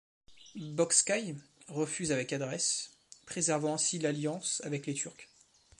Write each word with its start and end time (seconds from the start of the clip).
Bocskai 0.55 1.35
refuse 1.67 2.11
avec 2.11 2.33
adresse, 2.33 2.97
préservant 3.27 3.75
ainsi 3.75 3.99
l'alliance 3.99 4.59
avec 4.65 4.87
les 4.87 4.95
Turcs. 4.95 5.29